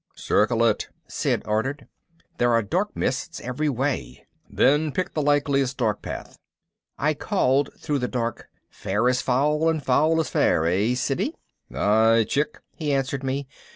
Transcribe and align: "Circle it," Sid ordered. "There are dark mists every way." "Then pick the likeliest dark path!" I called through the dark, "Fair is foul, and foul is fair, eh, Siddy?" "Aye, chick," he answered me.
"Circle 0.15 0.63
it," 0.65 0.89
Sid 1.07 1.43
ordered. 1.45 1.87
"There 2.39 2.51
are 2.53 2.63
dark 2.63 2.89
mists 2.95 3.39
every 3.39 3.69
way." 3.69 4.25
"Then 4.49 4.91
pick 4.91 5.13
the 5.13 5.21
likeliest 5.21 5.77
dark 5.77 6.01
path!" 6.01 6.39
I 6.97 7.13
called 7.13 7.69
through 7.77 7.99
the 7.99 8.07
dark, 8.07 8.49
"Fair 8.67 9.07
is 9.07 9.21
foul, 9.21 9.69
and 9.69 9.85
foul 9.85 10.19
is 10.19 10.27
fair, 10.29 10.65
eh, 10.65 10.95
Siddy?" 10.95 11.35
"Aye, 11.71 12.25
chick," 12.27 12.59
he 12.75 12.91
answered 12.91 13.23
me. 13.23 13.45